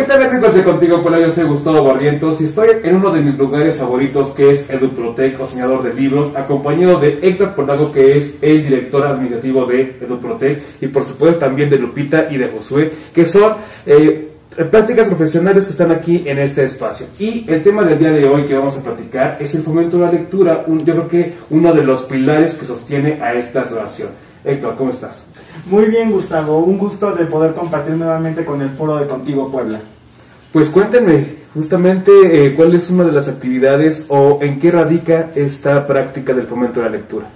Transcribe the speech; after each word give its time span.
¿Qué 0.00 0.06
tal 0.06 0.22
amigos 0.22 0.54
de 0.54 0.62
Contigo 0.62 1.02
Puebla? 1.02 1.20
Yo 1.20 1.30
soy 1.30 1.44
Gustavo 1.44 1.84
Barrientos 1.84 2.40
y 2.40 2.44
estoy 2.44 2.68
en 2.82 2.96
uno 2.96 3.10
de 3.10 3.20
mis 3.20 3.36
lugares 3.36 3.76
favoritos 3.76 4.30
que 4.30 4.48
es 4.48 4.70
Eduprotec, 4.70 5.38
o 5.38 5.44
señador 5.44 5.82
de 5.82 5.92
libros, 5.92 6.34
acompañado 6.34 6.98
de 6.98 7.18
Héctor 7.20 7.54
Portago 7.54 7.92
que 7.92 8.16
es 8.16 8.36
el 8.40 8.62
director 8.62 9.06
administrativo 9.06 9.66
de 9.66 9.98
Eduprotec 10.00 10.62
y 10.80 10.86
por 10.86 11.04
supuesto 11.04 11.40
también 11.40 11.68
de 11.68 11.76
Lupita 11.76 12.28
y 12.30 12.38
de 12.38 12.48
Josué 12.48 12.90
que 13.14 13.26
son 13.26 13.56
eh, 13.84 14.30
prácticas 14.70 15.06
profesionales 15.06 15.66
que 15.66 15.72
están 15.72 15.90
aquí 15.90 16.22
en 16.24 16.38
este 16.38 16.64
espacio. 16.64 17.04
Y 17.18 17.44
el 17.46 17.62
tema 17.62 17.84
del 17.84 17.98
día 17.98 18.10
de 18.10 18.26
hoy 18.26 18.46
que 18.46 18.54
vamos 18.54 18.78
a 18.78 18.82
platicar 18.82 19.36
es 19.38 19.54
el 19.54 19.60
fomento 19.60 19.98
de 19.98 20.06
la 20.06 20.12
lectura, 20.12 20.64
yo 20.66 20.94
creo 20.94 21.08
que 21.08 21.34
uno 21.50 21.74
de 21.74 21.84
los 21.84 22.04
pilares 22.04 22.54
que 22.54 22.64
sostiene 22.64 23.20
a 23.20 23.34
esta 23.34 23.60
asociación. 23.60 24.08
Héctor, 24.46 24.76
¿cómo 24.76 24.92
estás? 24.92 25.24
Muy 25.66 25.84
bien, 25.84 26.10
Gustavo. 26.10 26.60
Un 26.60 26.78
gusto 26.78 27.12
de 27.12 27.26
poder 27.26 27.52
compartir 27.52 27.94
nuevamente 27.96 28.46
con 28.46 28.62
el 28.62 28.70
foro 28.70 28.96
de 28.96 29.06
Contigo 29.06 29.50
Puebla. 29.50 29.78
Pues 30.52 30.68
cuéntenme 30.70 31.26
justamente 31.54 32.10
eh, 32.32 32.54
cuál 32.56 32.74
es 32.74 32.90
una 32.90 33.04
de 33.04 33.12
las 33.12 33.28
actividades 33.28 34.06
o 34.08 34.40
en 34.42 34.58
qué 34.58 34.72
radica 34.72 35.30
esta 35.36 35.86
práctica 35.86 36.34
del 36.34 36.46
fomento 36.46 36.80
de 36.80 36.86
la 36.86 36.96
lectura. 36.96 37.26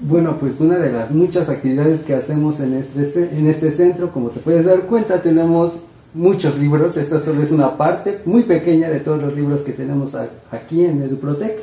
Bueno, 0.00 0.36
pues 0.38 0.60
una 0.60 0.76
de 0.76 0.92
las 0.92 1.10
muchas 1.10 1.48
actividades 1.48 2.02
que 2.02 2.14
hacemos 2.14 2.60
en 2.60 2.74
este, 2.74 3.30
en 3.32 3.46
este 3.46 3.70
centro, 3.70 4.12
como 4.12 4.28
te 4.28 4.40
puedes 4.40 4.66
dar 4.66 4.82
cuenta, 4.82 5.22
tenemos 5.22 5.76
muchos 6.12 6.58
libros. 6.58 6.98
Esta 6.98 7.18
solo 7.18 7.42
es 7.42 7.50
una 7.50 7.78
parte 7.78 8.20
muy 8.26 8.42
pequeña 8.42 8.90
de 8.90 9.00
todos 9.00 9.20
los 9.22 9.34
libros 9.34 9.62
que 9.62 9.72
tenemos 9.72 10.14
aquí 10.50 10.84
en 10.84 11.02
EduProtec. 11.02 11.60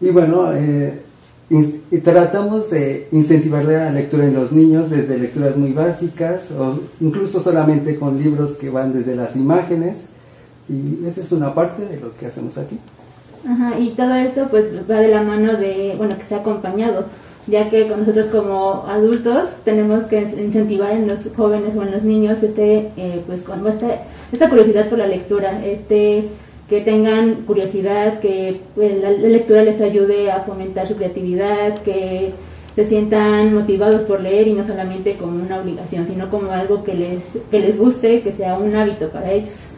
Y 0.00 0.10
bueno, 0.10 0.52
eh, 0.54 1.02
y 1.50 1.98
tratamos 1.98 2.70
de 2.70 3.08
incentivar 3.10 3.64
la 3.64 3.90
lectura 3.90 4.26
en 4.26 4.34
los 4.34 4.52
niños 4.52 4.90
desde 4.90 5.18
lecturas 5.18 5.56
muy 5.56 5.72
básicas 5.72 6.50
o 6.50 6.78
incluso 7.00 7.42
solamente 7.42 7.98
con 7.98 8.22
libros 8.22 8.56
que 8.56 8.68
van 8.68 8.92
desde 8.92 9.16
las 9.16 9.34
imágenes 9.34 10.04
y 10.68 11.06
esa 11.06 11.22
es 11.22 11.32
una 11.32 11.54
parte 11.54 11.86
de 11.86 11.98
lo 11.98 12.14
que 12.16 12.26
hacemos 12.26 12.58
aquí. 12.58 12.78
Ajá, 13.46 13.78
y 13.78 13.90
todo 13.90 14.14
esto 14.14 14.48
pues 14.50 14.66
va 14.90 15.00
de 15.00 15.08
la 15.08 15.22
mano 15.22 15.54
de, 15.54 15.94
bueno, 15.96 16.18
que 16.18 16.24
se 16.24 16.34
acompañado, 16.34 17.06
ya 17.46 17.70
que 17.70 17.88
nosotros 17.88 18.26
como 18.26 18.84
adultos 18.86 19.50
tenemos 19.64 20.04
que 20.04 20.20
incentivar 20.20 20.92
en 20.92 21.08
los 21.08 21.20
jóvenes 21.34 21.74
o 21.76 21.82
en 21.82 21.92
los 21.92 22.02
niños 22.02 22.42
este, 22.42 22.90
eh, 22.98 23.22
pues 23.26 23.42
con 23.42 23.66
esta, 23.66 23.86
esta 24.32 24.50
curiosidad 24.50 24.90
por 24.90 24.98
la 24.98 25.06
lectura, 25.06 25.64
este 25.64 26.28
que 26.68 26.82
tengan 26.82 27.44
curiosidad, 27.46 28.20
que 28.20 28.60
pues, 28.74 29.00
la, 29.00 29.10
lectura 29.10 29.62
les 29.62 29.80
ayude 29.80 30.30
a 30.30 30.40
fomentar 30.40 30.86
su 30.86 30.96
creatividad, 30.96 31.78
que 31.78 32.32
se 32.74 32.86
sientan 32.86 33.54
motivados 33.54 34.02
por 34.02 34.20
leer 34.20 34.48
y 34.48 34.52
no 34.52 34.64
solamente 34.64 35.16
como 35.16 35.42
una 35.42 35.60
obligación, 35.60 36.06
sino 36.06 36.30
como 36.30 36.52
algo 36.52 36.84
que 36.84 36.94
les, 36.94 37.22
que 37.50 37.58
les 37.58 37.78
guste, 37.78 38.22
que 38.22 38.32
sea 38.32 38.56
un 38.56 38.74
hábito 38.76 39.08
para 39.08 39.32
ellos. 39.32 39.68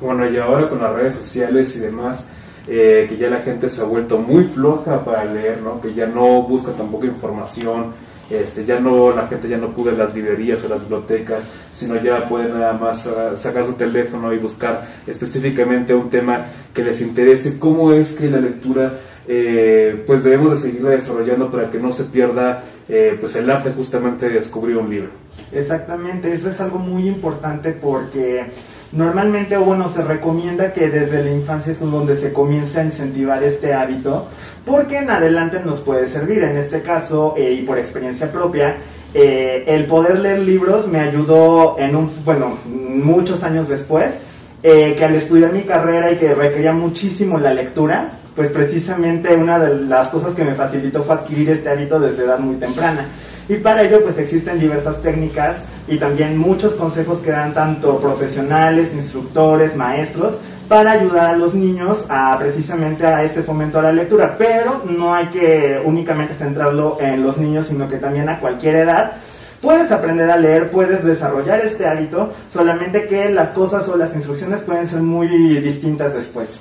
Bueno, 0.00 0.28
y 0.28 0.36
ahora 0.36 0.68
con 0.68 0.82
las 0.82 0.92
redes 0.92 1.14
sociales 1.14 1.76
y 1.76 1.80
demás, 1.80 2.28
eh, 2.66 3.06
que 3.08 3.16
ya 3.16 3.30
la 3.30 3.40
gente 3.40 3.68
se 3.68 3.80
ha 3.80 3.84
vuelto 3.84 4.18
muy 4.18 4.42
floja 4.42 5.04
para 5.04 5.24
leer, 5.24 5.62
¿no? 5.62 5.80
que 5.80 5.94
ya 5.94 6.06
no 6.06 6.42
busca 6.42 6.72
tampoco 6.72 7.06
información, 7.06 7.92
este, 8.30 8.64
ya 8.64 8.80
no, 8.80 9.14
la 9.14 9.26
gente 9.26 9.48
ya 9.48 9.56
no 9.56 9.68
acude 9.68 9.92
las 9.92 10.14
librerías 10.14 10.64
o 10.64 10.68
las 10.68 10.82
bibliotecas, 10.82 11.46
sino 11.70 11.96
ya 11.96 12.28
pueden 12.28 12.58
nada 12.58 12.72
más 12.72 13.06
ah, 13.06 13.36
sacar 13.36 13.66
su 13.66 13.74
teléfono 13.74 14.32
y 14.32 14.38
buscar 14.38 14.86
específicamente 15.06 15.94
un 15.94 16.10
tema 16.10 16.46
que 16.72 16.82
les 16.82 17.00
interese. 17.00 17.58
¿Cómo 17.58 17.92
es 17.92 18.14
que 18.14 18.30
la 18.30 18.38
lectura 18.38 18.94
eh, 19.26 20.02
pues 20.06 20.22
debemos 20.24 20.50
de 20.50 20.56
seguirla 20.56 20.90
desarrollando 20.90 21.50
para 21.50 21.70
que 21.70 21.78
no 21.78 21.90
se 21.90 22.04
pierda 22.04 22.64
eh, 22.88 23.16
pues 23.18 23.34
el 23.36 23.48
arte 23.50 23.70
justamente 23.70 24.28
de 24.28 24.34
descubrir 24.34 24.76
un 24.76 24.90
libro? 24.90 25.08
Exactamente, 25.52 26.32
eso 26.32 26.48
es 26.48 26.60
algo 26.60 26.78
muy 26.78 27.08
importante 27.08 27.72
porque 27.72 28.46
Normalmente, 28.94 29.56
bueno, 29.56 29.88
se 29.88 30.04
recomienda 30.04 30.72
que 30.72 30.88
desde 30.88 31.20
la 31.22 31.32
infancia 31.32 31.72
es 31.72 31.80
donde 31.80 32.16
se 32.16 32.32
comienza 32.32 32.80
a 32.80 32.84
incentivar 32.84 33.42
este 33.42 33.72
hábito, 33.72 34.28
porque 34.64 34.98
en 34.98 35.10
adelante 35.10 35.60
nos 35.64 35.80
puede 35.80 36.06
servir. 36.06 36.44
En 36.44 36.56
este 36.56 36.80
caso, 36.80 37.34
eh, 37.36 37.52
y 37.52 37.62
por 37.62 37.76
experiencia 37.76 38.30
propia, 38.30 38.76
eh, 39.12 39.64
el 39.66 39.86
poder 39.86 40.20
leer 40.20 40.40
libros 40.40 40.86
me 40.86 41.00
ayudó 41.00 41.76
en 41.78 41.96
un, 41.96 42.08
bueno, 42.24 42.56
muchos 42.66 43.42
años 43.42 43.68
después, 43.68 44.14
eh, 44.62 44.94
que 44.96 45.04
al 45.04 45.16
estudiar 45.16 45.52
mi 45.52 45.62
carrera 45.62 46.12
y 46.12 46.16
que 46.16 46.32
requería 46.32 46.72
muchísimo 46.72 47.38
la 47.38 47.52
lectura, 47.52 48.12
pues 48.36 48.52
precisamente 48.52 49.34
una 49.34 49.58
de 49.58 49.86
las 49.86 50.08
cosas 50.08 50.34
que 50.34 50.44
me 50.44 50.54
facilitó 50.54 51.02
fue 51.02 51.16
adquirir 51.16 51.50
este 51.50 51.68
hábito 51.68 51.98
desde 51.98 52.24
edad 52.24 52.38
muy 52.38 52.56
temprana. 52.56 53.08
Y 53.48 53.56
para 53.56 53.82
ello 53.82 54.02
pues 54.02 54.18
existen 54.18 54.58
diversas 54.58 55.02
técnicas 55.02 55.62
y 55.86 55.98
también 55.98 56.38
muchos 56.38 56.72
consejos 56.74 57.18
que 57.18 57.30
dan 57.30 57.52
tanto 57.52 57.98
profesionales, 58.00 58.92
instructores, 58.94 59.76
maestros 59.76 60.38
para 60.68 60.92
ayudar 60.92 61.34
a 61.34 61.36
los 61.36 61.54
niños 61.54 62.06
a 62.08 62.38
precisamente 62.38 63.06
a 63.06 63.22
este 63.22 63.42
fomento 63.42 63.78
a 63.78 63.82
la 63.82 63.92
lectura, 63.92 64.36
pero 64.38 64.82
no 64.88 65.14
hay 65.14 65.26
que 65.26 65.80
únicamente 65.84 66.34
centrarlo 66.34 66.98
en 67.00 67.22
los 67.22 67.36
niños, 67.38 67.66
sino 67.66 67.88
que 67.88 67.98
también 67.98 68.28
a 68.28 68.38
cualquier 68.38 68.76
edad 68.76 69.12
puedes 69.60 69.90
aprender 69.92 70.30
a 70.30 70.36
leer, 70.36 70.70
puedes 70.70 71.04
desarrollar 71.04 71.60
este 71.60 71.86
hábito, 71.86 72.32
solamente 72.48 73.06
que 73.06 73.30
las 73.30 73.50
cosas 73.50 73.88
o 73.88 73.96
las 73.96 74.14
instrucciones 74.14 74.62
pueden 74.62 74.86
ser 74.86 75.00
muy 75.00 75.28
distintas 75.60 76.14
después. 76.14 76.60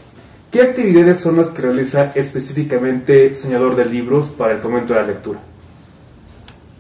¿Qué 0.51 0.61
actividades 0.61 1.17
son 1.19 1.37
las 1.37 1.49
que 1.49 1.63
realiza 1.63 2.11
específicamente 2.15 3.33
Señador 3.33 3.75
de 3.75 3.85
Libros 3.85 4.27
para 4.27 4.53
el 4.53 4.59
fomento 4.59 4.93
de 4.93 5.01
la 5.01 5.07
lectura? 5.07 5.39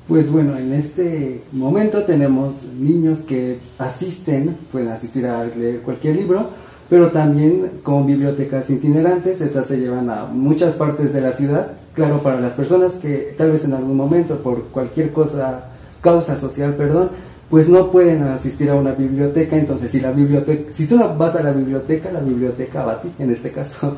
Pues 0.07 0.29
bueno, 0.29 0.57
en 0.57 0.73
este 0.73 1.43
momento 1.53 2.03
tenemos 2.03 2.63
niños 2.77 3.19
que 3.19 3.59
asisten, 3.77 4.57
pueden 4.69 4.89
asistir 4.89 5.25
a 5.25 5.45
leer 5.45 5.79
cualquier 5.79 6.17
libro, 6.17 6.49
pero 6.89 7.07
también 7.07 7.79
con 7.83 8.05
bibliotecas 8.05 8.69
itinerantes, 8.69 9.39
estas 9.39 9.67
se 9.67 9.79
llevan 9.79 10.09
a 10.09 10.25
muchas 10.25 10.73
partes 10.73 11.13
de 11.13 11.21
la 11.21 11.31
ciudad, 11.31 11.71
claro, 11.93 12.17
para 12.17 12.41
las 12.41 12.53
personas 12.53 12.93
que 12.95 13.33
tal 13.37 13.51
vez 13.51 13.63
en 13.63 13.73
algún 13.73 13.95
momento 13.95 14.39
por 14.39 14.65
cualquier 14.65 15.13
cosa, 15.13 15.69
causa 16.01 16.37
social, 16.37 16.75
perdón, 16.75 17.09
pues 17.49 17.69
no 17.69 17.89
pueden 17.89 18.23
asistir 18.23 18.69
a 18.71 18.75
una 18.75 18.91
biblioteca, 18.91 19.55
entonces 19.55 19.89
si 19.89 20.01
la 20.01 20.11
biblioteca, 20.11 20.73
si 20.73 20.85
tú 20.85 20.99
vas 21.17 21.35
a 21.35 21.43
la 21.43 21.51
biblioteca, 21.51 22.11
la 22.11 22.19
biblioteca 22.19 22.83
va 22.83 22.93
a 22.93 23.01
ti, 23.01 23.09
en 23.19 23.31
este 23.31 23.51
caso. 23.51 23.97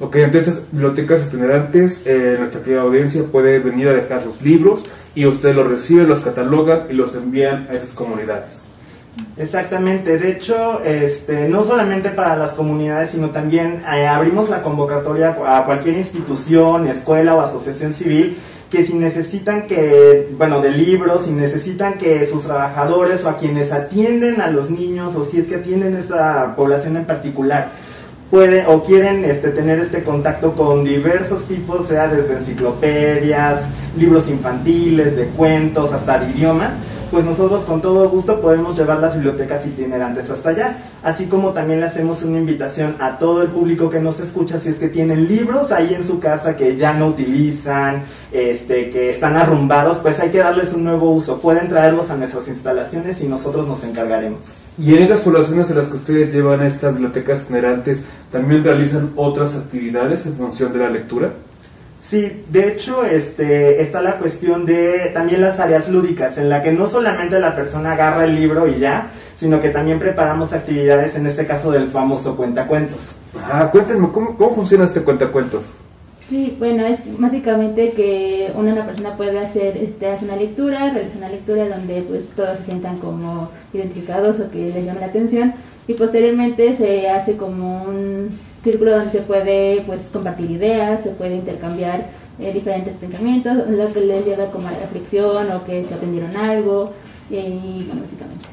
Ok, 0.00 0.16
entonces 0.16 0.66
bibliotecas 0.72 1.26
itinerantes, 1.26 2.04
eh, 2.04 2.34
nuestra 2.38 2.62
querida 2.62 2.82
audiencia 2.82 3.22
puede 3.30 3.60
venir 3.60 3.88
a 3.88 3.92
dejar 3.92 4.22
sus 4.22 4.42
libros 4.42 4.84
y 5.14 5.26
ustedes 5.26 5.54
los 5.54 5.68
reciben, 5.68 6.08
los 6.08 6.20
catalogan 6.20 6.86
y 6.90 6.94
los 6.94 7.14
envían 7.14 7.68
a 7.70 7.74
esas 7.74 7.92
comunidades. 7.92 8.64
Exactamente, 9.36 10.18
de 10.18 10.32
hecho, 10.32 10.82
este, 10.84 11.48
no 11.48 11.62
solamente 11.62 12.10
para 12.10 12.34
las 12.34 12.54
comunidades, 12.54 13.10
sino 13.10 13.30
también 13.30 13.84
eh, 13.92 14.06
abrimos 14.06 14.48
la 14.48 14.62
convocatoria 14.62 15.36
a 15.46 15.64
cualquier 15.64 15.96
institución, 15.96 16.88
escuela 16.88 17.36
o 17.36 17.40
asociación 17.40 17.92
civil 17.92 18.36
que 18.74 18.84
si 18.84 18.94
necesitan 18.94 19.68
que, 19.68 20.34
bueno, 20.36 20.60
de 20.60 20.70
libros, 20.70 21.26
si 21.26 21.30
necesitan 21.30 21.94
que 21.94 22.26
sus 22.26 22.42
trabajadores 22.42 23.24
o 23.24 23.28
a 23.28 23.38
quienes 23.38 23.70
atienden 23.70 24.40
a 24.40 24.48
los 24.48 24.68
niños 24.68 25.14
o 25.14 25.24
si 25.24 25.38
es 25.38 25.46
que 25.46 25.56
atienden 25.56 25.94
a 25.94 26.00
esta 26.00 26.56
población 26.56 26.96
en 26.96 27.04
particular, 27.04 27.70
pueden 28.34 28.66
o 28.66 28.82
quieren 28.82 29.24
este, 29.24 29.50
tener 29.50 29.78
este 29.78 30.02
contacto 30.02 30.54
con 30.54 30.82
diversos 30.82 31.44
tipos, 31.44 31.86
sea 31.86 32.08
desde 32.08 32.38
enciclopedias, 32.38 33.60
libros 33.96 34.28
infantiles, 34.28 35.14
de 35.14 35.26
cuentos, 35.26 35.92
hasta 35.92 36.18
de 36.18 36.32
idiomas, 36.32 36.72
pues 37.14 37.24
nosotros 37.24 37.62
con 37.62 37.80
todo 37.80 38.08
gusto 38.08 38.40
podemos 38.40 38.76
llevar 38.76 38.98
las 38.98 39.14
bibliotecas 39.14 39.64
itinerantes 39.64 40.28
hasta 40.30 40.48
allá. 40.48 40.78
Así 41.04 41.26
como 41.26 41.52
también 41.52 41.78
le 41.78 41.86
hacemos 41.86 42.24
una 42.24 42.38
invitación 42.38 42.96
a 42.98 43.18
todo 43.18 43.42
el 43.42 43.50
público 43.50 43.88
que 43.88 44.00
nos 44.00 44.18
escucha, 44.18 44.58
si 44.58 44.70
es 44.70 44.78
que 44.78 44.88
tienen 44.88 45.28
libros 45.28 45.70
ahí 45.70 45.94
en 45.94 46.04
su 46.04 46.18
casa 46.18 46.56
que 46.56 46.76
ya 46.76 46.92
no 46.92 47.06
utilizan, 47.06 48.02
este, 48.32 48.90
que 48.90 49.10
están 49.10 49.36
arrumbados, 49.36 49.98
pues 49.98 50.18
hay 50.18 50.30
que 50.30 50.38
darles 50.38 50.72
un 50.72 50.82
nuevo 50.82 51.12
uso. 51.12 51.38
Pueden 51.38 51.68
traerlos 51.68 52.10
a 52.10 52.16
nuestras 52.16 52.48
instalaciones 52.48 53.22
y 53.22 53.28
nosotros 53.28 53.68
nos 53.68 53.84
encargaremos. 53.84 54.46
Y 54.76 54.96
en 54.96 55.04
estas 55.04 55.20
poblaciones 55.20 55.70
en 55.70 55.76
las 55.76 55.86
que 55.86 55.94
ustedes 55.94 56.34
llevan 56.34 56.64
estas 56.64 56.94
bibliotecas 56.94 57.44
itinerantes, 57.44 58.06
¿también 58.32 58.64
realizan 58.64 59.12
otras 59.14 59.54
actividades 59.54 60.26
en 60.26 60.34
función 60.34 60.72
de 60.72 60.80
la 60.80 60.90
lectura? 60.90 61.30
Sí, 62.14 62.30
de 62.48 62.68
hecho, 62.68 63.04
este, 63.04 63.82
está 63.82 64.00
la 64.00 64.18
cuestión 64.18 64.64
de 64.64 65.10
también 65.12 65.40
las 65.40 65.58
áreas 65.58 65.88
lúdicas, 65.88 66.38
en 66.38 66.48
la 66.48 66.62
que 66.62 66.70
no 66.70 66.86
solamente 66.86 67.40
la 67.40 67.56
persona 67.56 67.94
agarra 67.94 68.24
el 68.24 68.36
libro 68.36 68.68
y 68.68 68.78
ya, 68.78 69.08
sino 69.36 69.60
que 69.60 69.70
también 69.70 69.98
preparamos 69.98 70.52
actividades, 70.52 71.16
en 71.16 71.26
este 71.26 71.44
caso 71.44 71.72
del 71.72 71.88
famoso 71.88 72.36
cuentacuentos. 72.36 73.10
Ah, 73.50 73.68
cuéntenme, 73.72 74.10
¿cómo, 74.12 74.36
cómo 74.36 74.54
funciona 74.54 74.84
este 74.84 75.00
cuentacuentos? 75.00 75.64
Sí, 76.28 76.54
bueno, 76.56 76.86
es 76.86 77.00
básicamente 77.18 77.90
que 77.94 78.52
una, 78.54 78.86
persona 78.86 79.16
puede 79.16 79.36
hacer, 79.40 79.76
este, 79.76 80.06
hace 80.06 80.26
una 80.26 80.36
lectura, 80.36 80.92
realiza 80.92 81.18
una 81.18 81.30
lectura 81.30 81.68
donde 81.68 82.02
pues 82.02 82.28
todos 82.36 82.58
se 82.58 82.66
sientan 82.66 82.98
como 82.98 83.50
identificados 83.72 84.38
o 84.38 84.52
que 84.52 84.70
les 84.72 84.86
llame 84.86 85.00
la 85.00 85.06
atención 85.06 85.52
y 85.88 85.94
posteriormente 85.94 86.76
se 86.76 87.10
hace 87.10 87.36
como 87.36 87.82
un 87.82 88.38
círculo 88.64 88.92
donde 88.92 89.12
se 89.12 89.20
puede 89.20 89.82
pues 89.86 90.08
compartir 90.12 90.50
ideas, 90.50 91.02
se 91.02 91.10
puede 91.10 91.36
intercambiar 91.36 92.06
eh, 92.40 92.52
diferentes 92.52 92.96
pensamientos, 92.96 93.68
lo 93.68 93.92
que 93.92 94.00
les 94.00 94.24
lleva 94.24 94.50
como 94.50 94.66
a 94.66 94.72
la 94.72 94.80
reflexión 94.80 95.52
o 95.52 95.64
que 95.64 95.84
se 95.84 95.94
aprendieron 95.94 96.34
algo, 96.36 96.90
y 97.30 97.86
básicamente 97.88 98.48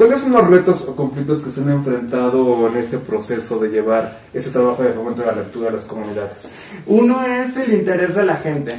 ¿Cuáles 0.00 0.20
son 0.20 0.32
los 0.32 0.46
retos 0.46 0.88
o 0.88 0.96
conflictos 0.96 1.40
que 1.40 1.50
se 1.50 1.60
han 1.60 1.68
enfrentado 1.68 2.66
en 2.68 2.76
este 2.78 2.96
proceso 2.96 3.58
de 3.58 3.68
llevar 3.68 4.20
ese 4.32 4.48
trabajo 4.48 4.82
de 4.82 4.94
fomento 4.94 5.20
de 5.20 5.26
la 5.26 5.34
lectura 5.34 5.68
a 5.68 5.72
las 5.72 5.84
comunidades? 5.84 6.54
Uno 6.86 7.22
es 7.22 7.54
el 7.58 7.74
interés 7.74 8.14
de 8.14 8.24
la 8.24 8.36
gente. 8.36 8.76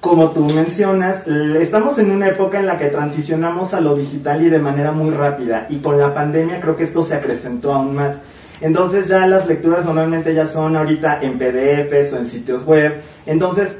Como 0.00 0.30
tú 0.30 0.46
mencionas, 0.54 1.26
estamos 1.26 1.98
en 1.98 2.10
una 2.10 2.28
época 2.28 2.58
en 2.58 2.66
la 2.66 2.78
que 2.78 2.86
transicionamos 2.86 3.74
a 3.74 3.80
lo 3.82 3.94
digital 3.94 4.42
y 4.42 4.48
de 4.48 4.58
manera 4.58 4.90
muy 4.90 5.10
rápida. 5.10 5.66
Y 5.68 5.80
con 5.80 5.98
la 5.98 6.14
pandemia 6.14 6.62
creo 6.62 6.76
que 6.76 6.84
esto 6.84 7.02
se 7.02 7.12
acrecentó 7.12 7.74
aún 7.74 7.94
más. 7.94 8.16
Entonces 8.60 9.08
ya 9.08 9.26
las 9.26 9.46
lecturas 9.46 9.84
normalmente 9.84 10.32
ya 10.34 10.46
son 10.46 10.76
ahorita 10.76 11.20
en 11.22 11.38
PDFs 11.38 12.12
o 12.12 12.18
en 12.18 12.26
sitios 12.26 12.64
web. 12.64 13.00
Entonces 13.26 13.76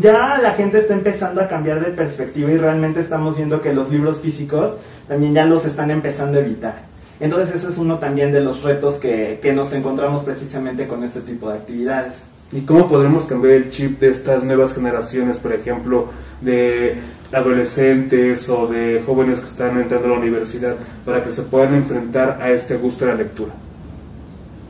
ya 0.00 0.38
la 0.40 0.52
gente 0.52 0.78
está 0.78 0.94
empezando 0.94 1.40
a 1.40 1.48
cambiar 1.48 1.84
de 1.84 1.90
perspectiva 1.90 2.50
y 2.50 2.56
realmente 2.56 3.00
estamos 3.00 3.36
viendo 3.36 3.60
que 3.60 3.72
los 3.72 3.90
libros 3.90 4.20
físicos 4.20 4.74
también 5.08 5.34
ya 5.34 5.44
los 5.44 5.64
están 5.64 5.90
empezando 5.90 6.38
a 6.38 6.40
evitar. 6.40 6.92
Entonces 7.20 7.54
eso 7.54 7.68
es 7.68 7.78
uno 7.78 7.98
también 7.98 8.32
de 8.32 8.40
los 8.40 8.62
retos 8.62 8.94
que, 8.94 9.38
que 9.42 9.52
nos 9.52 9.72
encontramos 9.72 10.22
precisamente 10.22 10.86
con 10.86 11.04
este 11.04 11.20
tipo 11.20 11.50
de 11.50 11.58
actividades. 11.58 12.26
¿Y 12.52 12.62
cómo 12.62 12.86
podremos 12.86 13.24
cambiar 13.24 13.54
el 13.54 13.70
chip 13.70 13.98
de 13.98 14.10
estas 14.10 14.44
nuevas 14.44 14.74
generaciones, 14.74 15.38
por 15.38 15.52
ejemplo, 15.52 16.08
de 16.40 16.96
adolescentes 17.32 18.46
o 18.50 18.66
de 18.66 19.02
jóvenes 19.06 19.40
que 19.40 19.46
están 19.46 19.80
entrando 19.80 20.08
a 20.08 20.10
la 20.10 20.18
universidad, 20.18 20.74
para 21.04 21.24
que 21.24 21.32
se 21.32 21.42
puedan 21.42 21.74
enfrentar 21.74 22.38
a 22.42 22.50
este 22.50 22.76
gusto 22.76 23.06
de 23.06 23.12
la 23.12 23.16
lectura? 23.16 23.52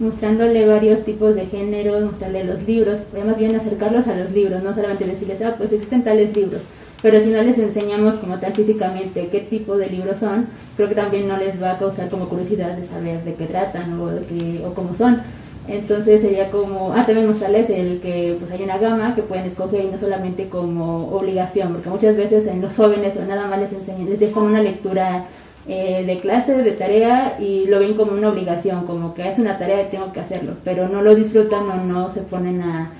Mostrándole 0.02 0.66
varios 0.66 1.04
tipos 1.04 1.34
de 1.34 1.46
géneros, 1.46 2.04
mostrarle 2.04 2.44
los 2.44 2.62
libros, 2.64 3.00
más 3.24 3.38
bien 3.38 3.56
acercarlos 3.56 4.08
a 4.08 4.16
los 4.16 4.30
libros, 4.32 4.62
no 4.62 4.74
solamente 4.74 5.06
decirles, 5.06 5.40
ah, 5.42 5.54
pues 5.56 5.72
existen 5.72 6.04
tales 6.04 6.36
libros, 6.36 6.62
pero 7.00 7.20
si 7.20 7.30
no 7.30 7.42
les 7.42 7.58
enseñamos 7.58 8.16
como 8.16 8.38
tal 8.38 8.52
físicamente 8.52 9.28
qué 9.28 9.40
tipo 9.40 9.76
de 9.76 9.88
libros 9.88 10.20
son, 10.20 10.46
creo 10.76 10.88
que 10.88 10.94
también 10.94 11.28
no 11.28 11.36
les 11.36 11.60
va 11.62 11.72
a 11.72 11.78
causar 11.78 12.10
como 12.10 12.28
curiosidad 12.28 12.76
de 12.76 12.86
saber 12.86 13.24
de 13.24 13.34
qué 13.34 13.46
tratan 13.46 13.98
o, 14.00 14.08
de 14.08 14.26
qué, 14.26 14.62
o 14.64 14.74
cómo 14.74 14.94
son. 14.94 15.20
Entonces 15.68 16.22
sería 16.22 16.50
como, 16.50 16.92
ah, 16.92 17.06
también 17.06 17.28
mostrarles 17.28 17.70
el 17.70 18.00
que 18.00 18.36
pues 18.38 18.50
hay 18.50 18.64
una 18.64 18.78
gama 18.78 19.14
que 19.14 19.22
pueden 19.22 19.46
escoger 19.46 19.84
y 19.84 19.88
no 19.88 19.98
solamente 19.98 20.48
como 20.48 21.08
obligación, 21.14 21.72
porque 21.72 21.88
muchas 21.88 22.16
veces 22.16 22.46
en 22.48 22.60
los 22.60 22.74
jóvenes 22.74 23.14
o 23.16 23.24
nada 23.24 23.46
más 23.46 23.60
les 23.60 23.72
enseñan, 23.72 24.10
les 24.10 24.18
dejan 24.18 24.42
una 24.42 24.60
lectura 24.60 25.26
eh, 25.68 26.04
de 26.04 26.18
clase, 26.18 26.54
de 26.56 26.72
tarea 26.72 27.36
y 27.40 27.66
lo 27.66 27.78
ven 27.78 27.94
como 27.94 28.12
una 28.12 28.30
obligación, 28.30 28.84
como 28.86 29.14
que 29.14 29.28
es 29.28 29.38
una 29.38 29.58
tarea 29.58 29.82
y 29.82 29.90
tengo 29.90 30.12
que 30.12 30.20
hacerlo, 30.20 30.54
pero 30.64 30.88
no 30.88 31.02
lo 31.02 31.14
disfrutan 31.14 31.70
o 31.70 31.76
no 31.76 32.12
se 32.12 32.22
ponen 32.22 32.62
a, 32.62 32.90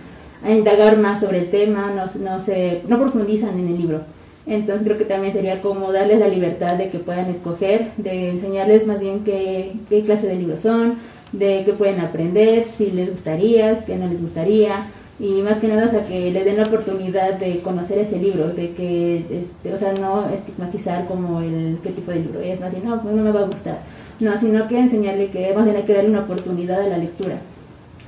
a 0.44 0.50
indagar 0.50 0.96
más 0.98 1.20
sobre 1.20 1.40
el 1.40 1.50
tema, 1.50 1.92
no, 1.94 2.04
no, 2.22 2.40
se, 2.40 2.82
no 2.86 2.98
profundizan 2.98 3.58
en 3.58 3.68
el 3.68 3.78
libro. 3.78 4.00
Entonces 4.46 4.84
creo 4.84 4.98
que 4.98 5.04
también 5.04 5.32
sería 5.32 5.60
como 5.60 5.92
darles 5.92 6.18
la 6.18 6.28
libertad 6.28 6.74
de 6.74 6.90
que 6.90 6.98
puedan 6.98 7.30
escoger, 7.30 7.90
de 7.96 8.30
enseñarles 8.30 8.86
más 8.86 9.00
bien 9.00 9.24
qué, 9.24 9.72
qué 9.88 10.02
clase 10.02 10.26
de 10.26 10.34
libros 10.34 10.62
son, 10.62 10.98
de 11.32 11.62
qué 11.64 11.72
pueden 11.72 12.00
aprender, 12.00 12.66
si 12.76 12.90
les 12.90 13.10
gustaría, 13.10 13.84
qué 13.84 13.96
no 13.96 14.08
les 14.08 14.20
gustaría, 14.20 14.86
y 15.22 15.40
más 15.40 15.58
que 15.58 15.68
nada, 15.68 15.86
o 15.86 15.90
sea, 15.90 16.04
que 16.04 16.32
le 16.32 16.42
den 16.42 16.56
la 16.56 16.64
oportunidad 16.64 17.34
de 17.34 17.60
conocer 17.60 17.98
ese 17.98 18.18
libro, 18.18 18.48
de 18.48 18.72
que, 18.72 19.18
este, 19.30 19.72
o 19.72 19.78
sea, 19.78 19.92
no 19.92 20.28
estigmatizar 20.28 21.06
como 21.06 21.40
el 21.40 21.78
qué 21.80 21.90
tipo 21.90 22.10
de 22.10 22.18
libro 22.18 22.40
es, 22.40 22.60
más 22.60 22.72
bien, 22.72 22.84
no, 22.84 23.00
pues 23.00 23.14
no 23.14 23.22
me 23.22 23.30
va 23.30 23.42
a 23.42 23.46
gustar, 23.46 23.78
no, 24.18 24.36
sino 24.40 24.66
que 24.66 24.80
enseñarle 24.80 25.30
que 25.30 25.54
más 25.54 25.64
bien 25.64 25.76
hay 25.76 25.84
que 25.84 25.94
darle 25.94 26.10
una 26.10 26.22
oportunidad 26.22 26.80
a 26.80 26.88
la 26.88 26.98
lectura. 26.98 27.36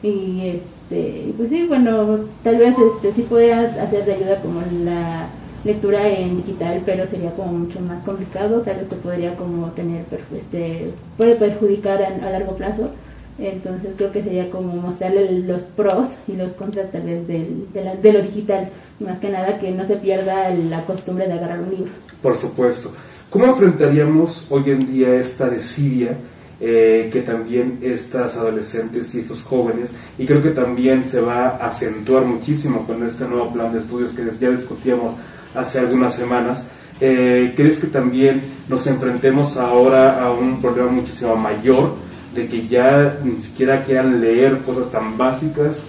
Y 0.02 0.56
este, 0.56 1.32
pues 1.36 1.50
sí, 1.50 1.66
bueno, 1.68 2.18
tal 2.42 2.56
vez 2.56 2.74
este 2.78 3.12
sí 3.12 3.22
puede 3.22 3.54
hacer 3.54 4.04
de 4.04 4.14
ayuda 4.14 4.42
como 4.42 4.60
la 4.84 5.28
lectura 5.64 6.08
en 6.08 6.38
digital, 6.38 6.82
pero 6.84 7.06
sería 7.06 7.30
como 7.30 7.52
mucho 7.52 7.78
más 7.80 8.02
complicado, 8.02 8.62
tal 8.62 8.78
vez 8.78 8.88
te 8.88 8.96
podría 8.96 9.36
como 9.36 9.68
tener, 9.68 10.02
este, 10.34 10.90
puede 11.16 11.36
perjudicar 11.36 12.02
a, 12.02 12.30
largo 12.30 12.56
plazo. 12.56 12.90
Entonces 13.38 13.90
creo 13.96 14.12
que 14.12 14.22
sería 14.22 14.48
como 14.48 14.74
mostrarle 14.76 15.40
los 15.40 15.62
pros 15.62 16.10
y 16.28 16.36
los 16.36 16.52
contras 16.52 16.92
tal 16.92 17.02
vez 17.02 17.26
del, 17.26 17.66
de, 17.72 17.96
de, 18.00 18.12
lo 18.12 18.22
digital, 18.22 18.68
y 19.00 19.04
más 19.04 19.18
que 19.18 19.28
nada 19.28 19.58
que 19.58 19.72
no 19.72 19.84
se 19.86 19.96
pierda 19.96 20.50
la 20.50 20.84
costumbre 20.84 21.26
de 21.26 21.32
agarrar 21.32 21.60
un 21.60 21.70
libro. 21.70 21.92
Por 22.22 22.36
supuesto. 22.36 22.92
¿Cómo 23.30 23.46
enfrentaríamos 23.46 24.46
hoy 24.50 24.70
en 24.70 24.92
día 24.92 25.14
esta 25.16 25.50
desidia 25.50 26.16
eh, 26.60 27.10
que 27.12 27.22
también 27.22 27.80
estas 27.82 28.36
adolescentes 28.36 29.12
y 29.14 29.18
estos 29.18 29.42
jóvenes, 29.42 29.92
y 30.16 30.24
creo 30.24 30.40
que 30.40 30.50
también 30.50 31.08
se 31.08 31.20
va 31.20 31.48
a 31.48 31.66
acentuar 31.66 32.24
muchísimo 32.24 32.86
con 32.86 33.04
este 33.04 33.26
nuevo 33.26 33.52
plan 33.52 33.72
de 33.72 33.80
estudios 33.80 34.12
que 34.12 34.24
ya 34.40 34.50
discutíamos 34.50 35.14
hace 35.52 35.80
algunas 35.80 36.14
semanas, 36.14 36.66
eh, 37.00 37.52
¿crees 37.56 37.78
que 37.78 37.88
también 37.88 38.40
nos 38.68 38.86
enfrentemos 38.86 39.56
ahora 39.56 40.24
a 40.24 40.30
un 40.30 40.62
problema 40.62 40.92
muchísimo 40.92 41.34
mayor 41.34 41.96
de 42.34 42.46
que 42.48 42.66
ya 42.66 43.18
ni 43.22 43.40
siquiera 43.40 43.82
quieran 43.82 44.20
leer 44.20 44.58
cosas 44.58 44.90
tan 44.90 45.16
básicas 45.16 45.88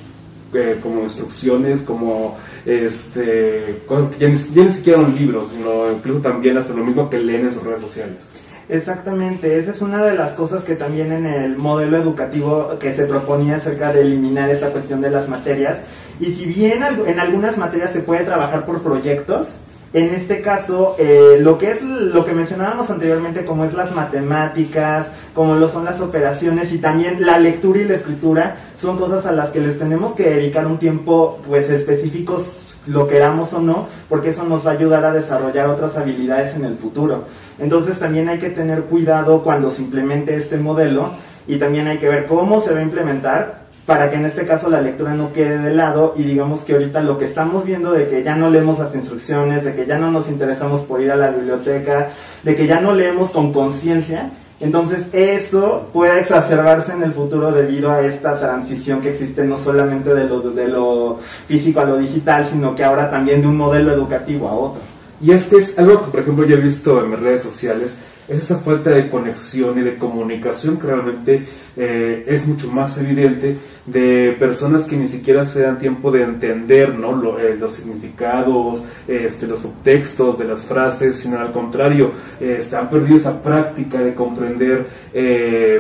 eh, 0.54 0.80
como 0.82 1.02
instrucciones, 1.02 1.82
como 1.82 2.38
este, 2.66 3.84
cosas 3.88 4.12
que 4.12 4.20
ya 4.20 4.30
ni, 4.30 4.38
ya 4.38 4.64
ni 4.64 4.72
siquiera 4.72 5.02
son 5.02 5.16
libros, 5.16 5.50
sino 5.52 5.92
incluso 5.92 6.20
también 6.20 6.58
hasta 6.58 6.74
lo 6.74 6.84
mismo 6.84 7.10
que 7.10 7.20
leen 7.20 7.48
en 7.48 7.54
sus 7.54 7.64
redes 7.64 7.82
sociales? 7.82 8.30
Exactamente, 8.68 9.60
esa 9.60 9.72
es 9.72 9.82
una 9.82 10.04
de 10.04 10.16
las 10.16 10.34
cosas 10.34 10.64
que 10.64 10.76
también 10.76 11.12
en 11.12 11.28
el 11.28 11.56
modelo 11.56 11.98
educativo 11.98 12.78
que 12.80 12.96
se 12.96 13.06
proponía 13.06 13.58
acerca 13.58 13.94
de 13.94 14.02
eliminar 14.02 14.50
esta 14.50 14.72
cuestión 14.72 15.02
de 15.02 15.12
las 15.12 15.30
materias. 15.30 15.78
Y 16.20 16.32
si 16.34 16.46
bien 16.46 16.82
en 17.06 17.20
algunas 17.20 17.58
materias 17.58 17.92
se 17.92 18.00
puede 18.00 18.24
trabajar 18.24 18.66
por 18.66 18.82
proyectos, 18.82 19.60
en 19.96 20.10
este 20.10 20.42
caso, 20.42 20.98
eh, 21.00 21.38
lo 21.40 21.58
que 21.58 21.72
es 21.72 21.82
lo 21.82 22.26
que 22.26 22.34
mencionábamos 22.34 22.90
anteriormente, 22.90 23.46
como 23.46 23.64
es 23.64 23.74
las 23.74 23.96
matemáticas, 23.96 25.08
como 25.34 25.56
lo 25.56 25.70
son 25.70 25.86
las 25.86 26.02
operaciones 26.02 26.74
y 26.74 26.80
también 26.80 27.26
la 27.26 27.40
lectura 27.40 27.80
y 27.80 27.86
la 27.86 27.94
escritura, 27.94 28.58
son 28.76 28.98
cosas 28.98 29.26
a 29.26 29.32
las 29.32 29.52
que 29.52 29.62
les 29.62 29.80
tenemos 29.80 30.12
que 30.12 30.30
dedicar 30.30 30.68
un 30.68 30.80
tiempo, 30.80 31.40
pues 31.48 31.70
específicos 31.70 32.76
lo 32.88 33.08
queramos 33.08 33.54
o 33.54 33.62
no, 33.62 33.88
porque 34.10 34.32
eso 34.32 34.44
nos 34.44 34.68
va 34.68 34.72
a 34.72 34.74
ayudar 34.74 35.06
a 35.06 35.14
desarrollar 35.14 35.68
otras 35.68 35.96
habilidades 35.96 36.56
en 36.56 36.66
el 36.66 36.76
futuro. 36.76 37.24
Entonces 37.58 37.98
también 37.98 38.28
hay 38.28 38.38
que 38.38 38.50
tener 38.50 38.82
cuidado 38.82 39.44
cuando 39.44 39.72
se 39.72 39.82
implemente 39.82 40.36
este 40.36 40.58
modelo 40.58 41.12
y 41.48 41.56
también 41.56 41.88
hay 41.88 42.00
que 42.00 42.10
ver 42.10 42.26
cómo 42.26 42.60
se 42.60 42.74
va 42.74 42.80
a 42.80 42.84
implementar 42.84 43.65
para 43.86 44.10
que 44.10 44.16
en 44.16 44.26
este 44.26 44.46
caso 44.46 44.70
la 44.70 44.82
lectura 44.82 45.14
no 45.14 45.32
quede 45.32 45.60
de 45.60 45.74
lado 45.74 46.14
y 46.18 46.24
digamos 46.24 46.62
que 46.62 46.74
ahorita 46.74 47.02
lo 47.02 47.18
que 47.18 47.26
estamos 47.26 47.66
viendo 47.66 47.92
de 47.92 48.08
que 48.08 48.24
ya 48.24 48.36
no 48.36 48.50
leemos 48.50 48.80
las 48.80 48.96
instrucciones, 48.96 49.64
de 49.64 49.76
que 49.76 49.86
ya 49.86 50.00
no 50.00 50.10
nos 50.10 50.28
interesamos 50.28 50.82
por 50.82 51.02
ir 51.02 51.12
a 51.12 51.16
la 51.16 51.30
biblioteca, 51.30 52.10
de 52.44 52.56
que 52.56 52.66
ya 52.66 52.82
no 52.82 52.94
leemos 52.94 53.30
con 53.30 53.54
conciencia, 53.54 54.32
entonces 54.60 55.06
eso 55.12 55.90
puede 55.92 56.20
exacerbarse 56.20 56.94
en 56.94 57.04
el 57.04 57.14
futuro 57.14 57.52
debido 57.52 57.92
a 57.92 58.02
esta 58.02 58.40
transición 58.40 59.02
que 59.02 59.12
existe 59.12 59.44
no 59.44 59.58
solamente 59.58 60.14
de 60.16 60.24
lo, 60.24 60.40
de 60.40 60.68
lo 60.68 61.20
físico 61.48 61.82
a 61.82 61.86
lo 61.86 61.98
digital, 61.98 62.46
sino 62.46 62.74
que 62.74 62.84
ahora 62.84 63.10
también 63.10 63.42
de 63.42 63.48
un 63.48 63.58
modelo 63.58 63.94
educativo 63.94 64.48
a 64.48 64.54
otro. 64.54 64.95
Y 65.26 65.32
es 65.32 65.46
que 65.46 65.56
es 65.56 65.80
algo 65.80 66.06
que, 66.06 66.12
por 66.12 66.20
ejemplo, 66.20 66.46
yo 66.46 66.56
he 66.56 66.62
visto 66.62 67.04
en 67.04 67.10
mis 67.10 67.20
redes 67.20 67.42
sociales, 67.42 67.98
es 68.28 68.38
esa 68.38 68.60
falta 68.60 68.92
de 68.92 69.10
conexión 69.10 69.76
y 69.80 69.82
de 69.82 69.98
comunicación 69.98 70.78
que 70.78 70.86
realmente 70.86 71.42
eh, 71.76 72.24
es 72.28 72.46
mucho 72.46 72.68
más 72.72 72.96
evidente 73.00 73.58
de 73.88 74.36
personas 74.38 74.86
que 74.86 74.96
ni 74.96 75.08
siquiera 75.08 75.44
se 75.48 75.64
dan 75.64 75.80
tiempo 75.80 76.12
de 76.12 76.22
entender 76.22 76.94
¿no? 76.94 77.40
Eh, 77.40 77.58
los 77.60 77.72
significados, 77.72 78.84
este, 79.08 79.48
los 79.48 79.62
subtextos 79.62 80.38
de 80.38 80.46
las 80.46 80.62
frases, 80.62 81.16
sino 81.16 81.40
al 81.40 81.52
contrario, 81.52 82.12
eh, 82.40 82.64
han 82.78 82.88
perdido 82.92 83.16
esa 83.16 83.42
práctica 83.42 83.98
de 83.98 84.14
comprender 84.14 84.86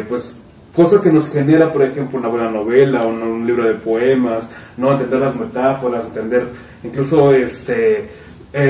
pues 0.10 0.38
cosa 0.75 1.04
que 1.04 1.12
nos 1.12 1.30
genera, 1.30 1.72
por 1.72 1.84
ejemplo, 1.84 2.18
una 2.18 2.30
buena 2.30 2.50
novela 2.50 3.02
o 3.02 3.10
un 3.10 3.46
libro 3.46 3.66
de 3.66 3.75
poemas, 3.75 4.50
no 4.75 4.92
entender 4.92 5.20
las 5.20 5.36
metáforas, 5.36 6.04
entender 6.06 6.48
incluso 6.84 7.32
este 7.32 8.25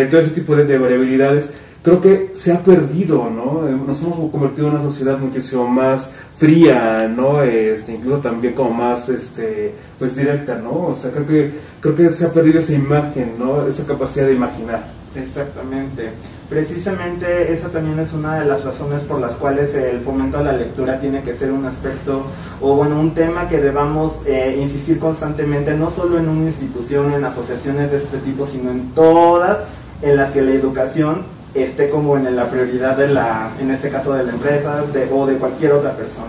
todo 0.09 0.21
ese 0.21 0.31
tipo 0.31 0.55
de 0.55 0.77
variabilidades 0.77 1.51
creo 1.85 2.01
que 2.01 2.31
se 2.33 2.51
ha 2.51 2.59
perdido, 2.63 3.29
¿no? 3.29 3.67
Eh, 3.67 3.77
nos 3.85 4.01
hemos 4.01 4.31
convertido 4.31 4.67
en 4.67 4.73
una 4.73 4.81
sociedad 4.81 5.19
muchísimo 5.19 5.67
más 5.67 6.11
fría, 6.35 7.07
¿no? 7.15 7.43
Este, 7.43 7.93
incluso 7.93 8.23
también 8.23 8.55
como 8.55 8.71
más, 8.71 9.07
este, 9.09 9.71
pues 9.99 10.15
directa, 10.15 10.55
¿no? 10.55 10.87
O 10.87 10.95
sea, 10.95 11.11
creo 11.11 11.27
que, 11.27 11.51
creo 11.79 11.95
que 11.95 12.09
se 12.09 12.25
ha 12.25 12.33
perdido 12.33 12.57
esa 12.57 12.73
imagen, 12.73 13.33
¿no? 13.37 13.67
Esa 13.67 13.85
capacidad 13.85 14.25
de 14.25 14.33
imaginar. 14.33 14.83
Exactamente. 15.15 16.09
Precisamente 16.49 17.51
esa 17.51 17.69
también 17.69 17.97
es 17.99 18.13
una 18.13 18.39
de 18.39 18.45
las 18.45 18.63
razones 18.63 19.01
por 19.01 19.19
las 19.19 19.33
cuales 19.33 19.73
el 19.73 20.01
fomento 20.01 20.37
a 20.37 20.43
la 20.43 20.51
lectura 20.51 20.99
tiene 20.99 21.23
que 21.23 21.35
ser 21.35 21.51
un 21.51 21.65
aspecto 21.65 22.27
o 22.61 22.75
bueno, 22.75 22.99
un 22.99 23.15
tema 23.15 23.49
que 23.49 23.57
debamos 23.59 24.13
eh, 24.27 24.55
insistir 24.61 24.99
constantemente, 24.99 25.73
no 25.73 25.89
solo 25.89 26.19
en 26.19 26.29
una 26.29 26.45
institución, 26.45 27.13
en 27.13 27.25
asociaciones 27.25 27.89
de 27.89 27.97
este 27.97 28.17
tipo, 28.19 28.45
sino 28.45 28.69
en 28.69 28.91
todas 28.91 29.57
en 30.03 30.17
las 30.17 30.31
que 30.31 30.43
la 30.43 30.51
educación 30.51 31.23
esté 31.55 31.89
como 31.89 32.15
en 32.15 32.35
la 32.35 32.45
prioridad 32.45 32.95
de 32.95 33.07
la, 33.07 33.49
en 33.59 33.71
este 33.71 33.89
caso 33.89 34.13
de 34.13 34.23
la 34.23 34.31
empresa 34.31 34.83
o 35.11 35.25
de 35.25 35.37
cualquier 35.37 35.71
otra 35.71 35.93
persona. 35.93 36.27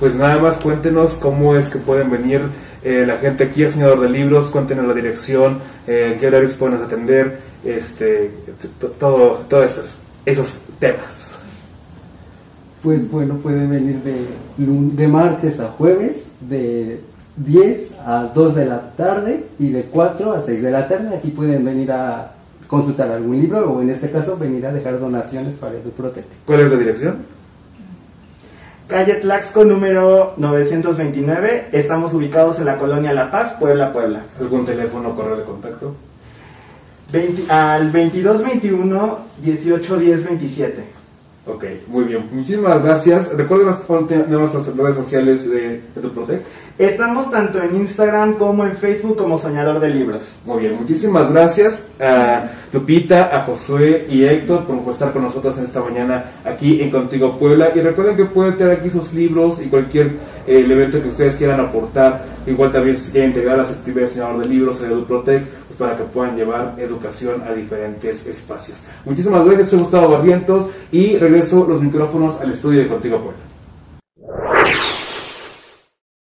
Pues 0.00 0.16
nada 0.16 0.38
más 0.38 0.58
cuéntenos 0.58 1.14
cómo 1.14 1.54
es 1.56 1.68
que 1.68 1.78
pueden 1.78 2.10
venir 2.10 2.40
eh, 2.82 3.04
la 3.06 3.18
gente 3.18 3.44
aquí, 3.44 3.68
señor 3.70 4.00
de 4.00 4.08
libros, 4.08 4.46
cuéntenos 4.46 4.86
la 4.86 4.94
dirección, 4.94 5.60
eh, 5.86 6.16
qué 6.18 6.26
horarios 6.26 6.54
pueden 6.54 6.82
atender, 6.82 7.38
este, 7.64 8.30
todo, 8.98 9.42
todos 9.48 9.72
esos, 9.72 10.02
esos 10.24 10.60
temas. 10.78 11.36
Pues 12.82 13.10
bueno, 13.10 13.36
pueden 13.36 13.70
venir 13.70 13.96
de, 14.02 14.26
de 14.56 15.08
martes 15.08 15.60
a 15.60 15.68
jueves, 15.68 16.24
de 16.40 17.00
10 17.36 17.94
a 18.04 18.30
2 18.34 18.54
de 18.54 18.64
la 18.66 18.90
tarde 18.92 19.44
y 19.58 19.70
de 19.70 19.84
4 19.84 20.32
a 20.32 20.40
6 20.40 20.62
de 20.62 20.70
la 20.70 20.88
tarde. 20.88 21.16
Aquí 21.16 21.30
pueden 21.30 21.64
venir 21.64 21.92
a 21.92 22.32
consultar 22.66 23.10
algún 23.10 23.40
libro 23.40 23.70
o 23.70 23.82
en 23.82 23.90
este 23.90 24.10
caso 24.10 24.36
venir 24.36 24.66
a 24.66 24.72
dejar 24.72 24.98
donaciones 24.98 25.56
para 25.56 25.76
EduProtec. 25.76 26.24
¿Cuál 26.44 26.60
es 26.60 26.72
la 26.72 26.78
dirección? 26.78 27.16
Calle 28.88 29.14
Tlaxco 29.14 29.64
número 29.64 30.34
929. 30.36 31.68
Estamos 31.72 32.12
ubicados 32.14 32.58
en 32.58 32.66
la 32.66 32.78
colonia 32.78 33.12
La 33.12 33.30
Paz, 33.30 33.56
Puebla, 33.58 33.92
Puebla. 33.92 34.22
¿Algún 34.40 34.66
teléfono 34.66 35.10
o 35.10 35.14
correo 35.14 35.36
de 35.36 35.44
contacto? 35.44 35.94
20, 37.12 37.52
al 37.52 37.92
2221 37.92 39.18
1810 39.42 40.24
27. 40.24 41.02
Ok, 41.44 41.64
muy 41.88 42.04
bien. 42.04 42.28
Muchísimas 42.30 42.84
gracias. 42.84 43.36
Recuerden 43.36 44.06
tenemos 44.06 44.54
las 44.54 44.76
redes 44.76 44.94
sociales 44.94 45.50
de 45.50 45.82
EduProtec. 45.96 46.40
Estamos 46.78 47.32
tanto 47.32 47.60
en 47.60 47.76
Instagram 47.76 48.34
como 48.34 48.64
en 48.64 48.74
Facebook 48.74 49.16
como 49.16 49.36
Soñador 49.36 49.80
de 49.80 49.88
Libros. 49.88 50.36
Muy 50.46 50.60
bien, 50.60 50.76
muchísimas 50.76 51.32
gracias 51.32 51.88
a 52.00 52.48
Lupita, 52.72 53.36
a 53.36 53.42
Josué 53.42 54.06
y 54.08 54.22
Héctor 54.22 54.64
por 54.64 54.92
estar 54.92 55.12
con 55.12 55.22
nosotros 55.22 55.58
en 55.58 55.64
esta 55.64 55.80
mañana 55.80 56.24
aquí 56.44 56.80
en 56.80 56.92
Contigo 56.92 57.36
Puebla. 57.36 57.72
Y 57.74 57.80
recuerden 57.80 58.16
que 58.16 58.24
pueden 58.26 58.56
tener 58.56 58.78
aquí 58.78 58.88
sus 58.88 59.12
libros 59.12 59.60
y 59.60 59.66
cualquier 59.66 60.06
eh, 60.46 60.60
elemento 60.60 61.02
que 61.02 61.08
ustedes 61.08 61.34
quieran 61.34 61.58
aportar. 61.58 62.24
Igual 62.46 62.72
también 62.72 62.96
si 62.96 63.12
quieren 63.12 63.30
integrar 63.30 63.58
las 63.58 63.70
actividades 63.70 64.16
de 64.16 64.48
Libros 64.48 64.80
en 64.80 64.90
EduProtec, 64.90 65.46
pues 65.46 65.78
para 65.78 65.96
que 65.96 66.02
puedan 66.02 66.36
llevar 66.36 66.74
educación 66.78 67.42
a 67.42 67.52
diferentes 67.52 68.26
espacios. 68.26 68.84
Muchísimas 69.04 69.44
gracias, 69.44 69.70
soy 69.70 69.78
Gustavo 69.78 70.08
Barrientos 70.08 70.68
y 70.90 71.16
regreso 71.16 71.66
los 71.68 71.80
micrófonos 71.80 72.40
al 72.40 72.50
estudio 72.50 72.80
de 72.80 72.88
Contigo 72.88 73.18
Puebla. 73.18 73.51